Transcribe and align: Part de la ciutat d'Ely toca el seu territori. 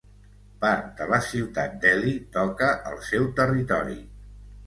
Part 0.61 0.87
de 1.01 1.05
la 1.09 1.19
ciutat 1.25 1.75
d'Ely 1.83 2.15
toca 2.37 2.71
el 2.93 2.99
seu 3.09 3.27
territori. 3.43 4.01